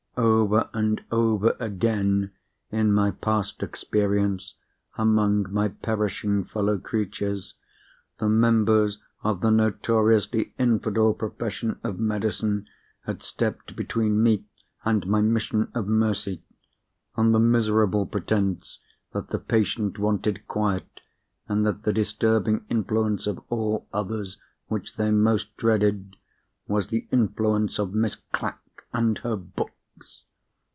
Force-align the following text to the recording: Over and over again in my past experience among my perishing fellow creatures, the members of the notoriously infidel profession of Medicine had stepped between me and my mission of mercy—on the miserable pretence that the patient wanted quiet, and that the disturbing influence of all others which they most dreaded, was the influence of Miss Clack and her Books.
Over 0.17 0.69
and 0.73 1.01
over 1.09 1.55
again 1.59 2.31
in 2.69 2.91
my 2.91 3.09
past 3.11 3.63
experience 3.63 4.55
among 4.97 5.47
my 5.51 5.69
perishing 5.69 6.43
fellow 6.43 6.77
creatures, 6.77 7.53
the 8.19 8.27
members 8.27 9.01
of 9.23 9.39
the 9.39 9.49
notoriously 9.49 10.53
infidel 10.59 11.13
profession 11.13 11.79
of 11.83 11.97
Medicine 11.97 12.67
had 13.05 13.23
stepped 13.23 13.75
between 13.77 14.21
me 14.21 14.45
and 14.83 15.07
my 15.07 15.21
mission 15.21 15.71
of 15.73 15.87
mercy—on 15.87 17.31
the 17.31 17.39
miserable 17.39 18.05
pretence 18.05 18.79
that 19.13 19.29
the 19.29 19.39
patient 19.39 19.97
wanted 19.97 20.45
quiet, 20.45 20.99
and 21.47 21.65
that 21.65 21.83
the 21.83 21.93
disturbing 21.93 22.65
influence 22.69 23.25
of 23.27 23.39
all 23.49 23.87
others 23.93 24.37
which 24.67 24.97
they 24.97 25.09
most 25.09 25.55
dreaded, 25.55 26.17
was 26.67 26.87
the 26.87 27.07
influence 27.11 27.79
of 27.79 27.93
Miss 27.95 28.15
Clack 28.33 28.61
and 28.93 29.17
her 29.19 29.37
Books. 29.37 29.77